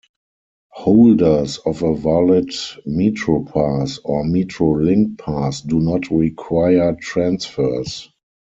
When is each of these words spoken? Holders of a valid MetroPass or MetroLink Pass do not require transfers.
Holders 0.71 1.59
of 1.59 1.83
a 1.83 1.93
valid 1.95 2.49
MetroPass 2.87 3.99
or 4.03 4.23
MetroLink 4.23 5.19
Pass 5.19 5.61
do 5.61 5.79
not 5.79 6.09
require 6.09 6.97
transfers. 6.99 8.09